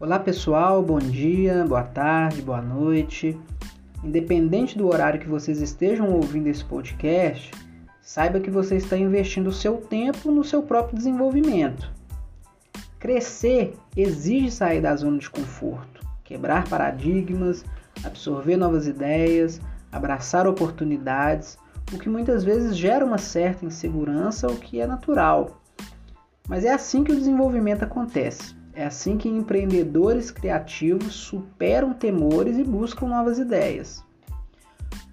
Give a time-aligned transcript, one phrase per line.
[0.00, 3.36] Olá pessoal, bom dia, boa tarde, boa noite.
[4.04, 7.50] Independente do horário que vocês estejam ouvindo esse podcast,
[8.00, 11.92] saiba que você está investindo o seu tempo no seu próprio desenvolvimento.
[13.00, 17.64] Crescer exige sair da zona de conforto, quebrar paradigmas,
[18.04, 19.60] absorver novas ideias,
[19.90, 21.58] abraçar oportunidades,
[21.92, 25.60] o que muitas vezes gera uma certa insegurança, o que é natural.
[26.48, 28.56] Mas é assim que o desenvolvimento acontece.
[28.78, 34.04] É assim que empreendedores criativos superam temores e buscam novas ideias.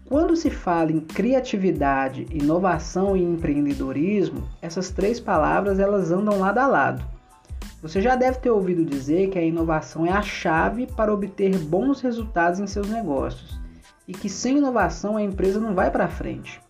[0.07, 6.67] Quando se fala em criatividade, inovação e empreendedorismo, essas três palavras elas andam lado a
[6.67, 7.03] lado.
[7.81, 12.01] Você já deve ter ouvido dizer que a inovação é a chave para obter bons
[12.01, 13.59] resultados em seus negócios
[14.07, 16.61] e que sem inovação a empresa não vai para frente.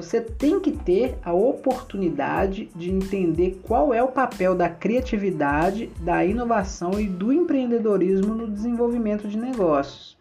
[0.00, 6.24] Você tem que ter a oportunidade de entender qual é o papel da criatividade, da
[6.24, 10.19] inovação e do empreendedorismo no desenvolvimento de negócios.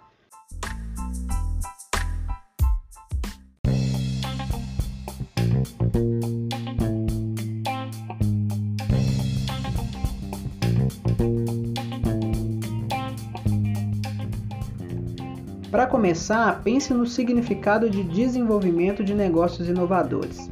[15.72, 20.50] Para começar, pense no significado de desenvolvimento de negócios inovadores.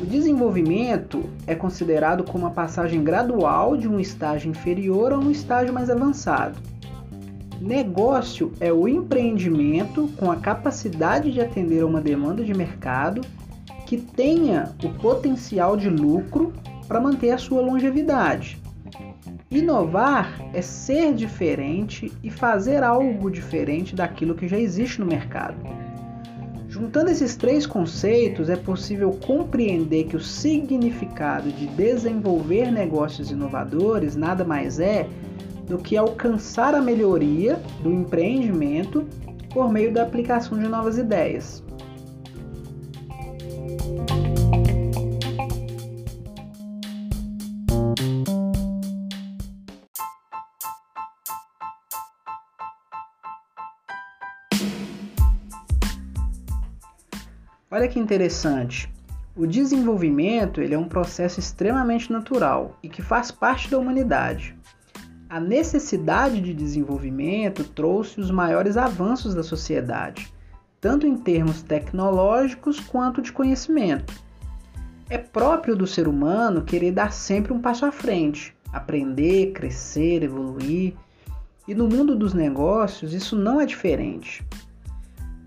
[0.00, 5.74] O desenvolvimento é considerado como a passagem gradual de um estágio inferior a um estágio
[5.74, 6.56] mais avançado.
[7.60, 13.22] Negócio é o empreendimento com a capacidade de atender a uma demanda de mercado
[13.84, 16.52] que tenha o potencial de lucro
[16.86, 18.62] para manter a sua longevidade.
[19.52, 25.56] Inovar é ser diferente e fazer algo diferente daquilo que já existe no mercado.
[26.68, 34.44] Juntando esses três conceitos, é possível compreender que o significado de desenvolver negócios inovadores nada
[34.44, 35.08] mais é
[35.66, 39.04] do que alcançar a melhoria do empreendimento
[39.52, 41.60] por meio da aplicação de novas ideias.
[57.72, 58.92] Olha que interessante.
[59.36, 64.58] O desenvolvimento ele é um processo extremamente natural e que faz parte da humanidade.
[65.28, 70.34] A necessidade de desenvolvimento trouxe os maiores avanços da sociedade,
[70.80, 74.12] tanto em termos tecnológicos quanto de conhecimento.
[75.08, 80.94] É próprio do ser humano querer dar sempre um passo à frente, aprender, crescer, evoluir.
[81.68, 84.44] E no mundo dos negócios isso não é diferente.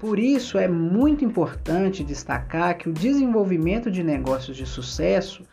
[0.04, 5.44] Por isso é muito importante destacar que o desenvolvimento de negócios de sucesso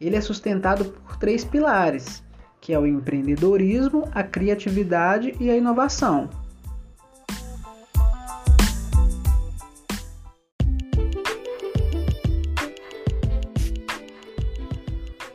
[0.00, 2.24] ele é sustentado por três pilares,
[2.58, 6.30] que é o empreendedorismo, a criatividade e a inovação.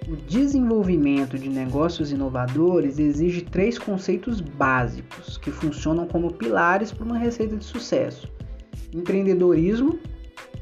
[0.08, 7.20] O desenvolvimento de negócios inovadores exige três conceitos básicos que funcionam como pilares para uma
[7.20, 8.36] receita de sucesso
[8.94, 10.00] Empreendedorismo: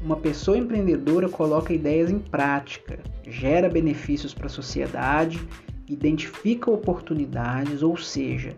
[0.02, 5.40] uma pessoa empreendedora coloca ideias em prática, gera benefícios para a sociedade,
[5.88, 8.56] identifica oportunidades, ou seja,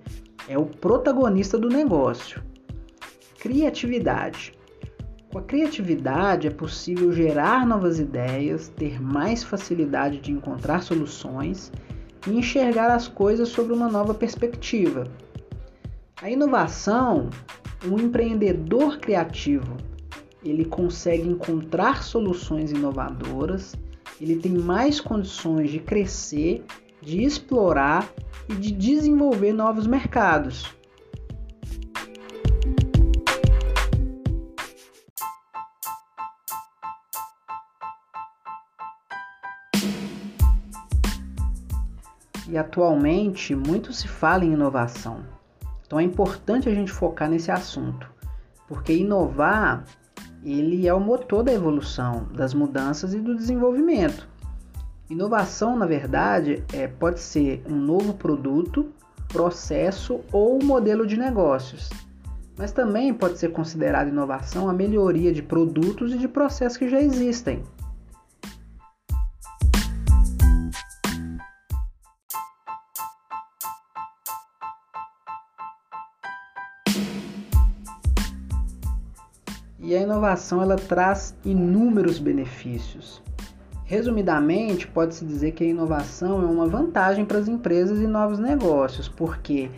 [0.48, 2.42] é o protagonista do negócio.
[3.38, 4.52] Criatividade.
[5.30, 11.70] Com a criatividade é possível gerar novas ideias, ter mais facilidade de encontrar soluções
[12.26, 15.04] e enxergar as coisas sobre uma nova perspectiva.
[16.20, 17.28] A inovação
[17.84, 19.76] um empreendedor criativo,
[20.44, 23.74] ele consegue encontrar soluções inovadoras,
[24.20, 26.64] ele tem mais condições de crescer,
[27.00, 28.08] de explorar
[28.48, 30.74] e de desenvolver novos mercados.
[42.48, 45.37] E atualmente muito se fala em inovação.
[45.88, 48.12] Então é importante a gente focar nesse assunto,
[48.68, 49.84] porque inovar
[50.44, 54.28] ele é o motor da evolução, das mudanças e do desenvolvimento.
[55.08, 58.92] Inovação, na verdade, é, pode ser um novo produto,
[59.28, 61.88] processo ou modelo de negócios.
[62.58, 67.00] Mas também pode ser considerada inovação a melhoria de produtos e de processos que já
[67.00, 67.62] existem.
[79.88, 83.22] E a inovação ela traz inúmeros benefícios.
[83.86, 89.08] Resumidamente, pode-se dizer que a inovação é uma vantagem para as empresas e novos negócios,
[89.08, 89.70] porque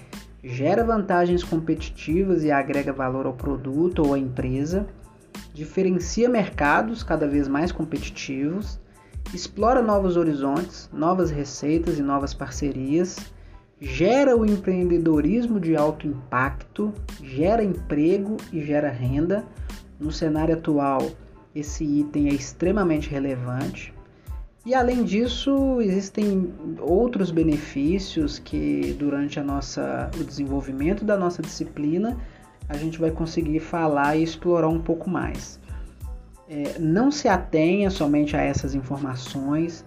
[0.43, 4.85] gera vantagens competitivas e agrega valor ao produto ou à empresa,
[5.55, 8.81] diferencia mercados cada vez mais competitivos,
[9.33, 13.17] explora novos horizontes, novas receitas e novas parcerias,
[13.81, 16.93] gera o empreendedorismo de alto impacto,
[17.23, 19.45] gera emprego e gera renda.
[20.01, 21.11] No cenário atual,
[21.55, 23.93] esse item é extremamente relevante.
[24.65, 32.17] E além disso, existem outros benefícios que durante a nossa, o desenvolvimento da nossa disciplina
[32.69, 35.59] a gente vai conseguir falar e explorar um pouco mais.
[36.49, 39.85] É, não se atenha somente a essas informações,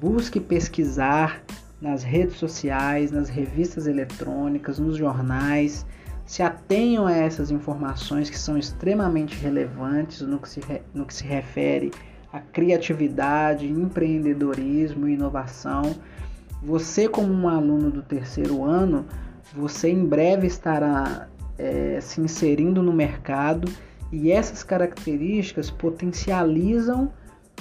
[0.00, 1.42] busque pesquisar
[1.80, 5.84] nas redes sociais, nas revistas eletrônicas, nos jornais,
[6.24, 10.60] se atenham a essas informações que são extremamente relevantes no que se,
[10.94, 11.90] no que se refere
[12.32, 15.94] a criatividade, empreendedorismo e inovação.
[16.62, 19.04] Você, como um aluno do terceiro ano,
[19.54, 21.28] você em breve estará
[21.58, 23.70] é, se inserindo no mercado
[24.10, 27.12] e essas características potencializam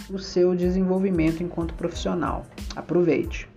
[0.09, 2.45] o seu desenvolvimento enquanto profissional.
[2.75, 3.50] Aproveite!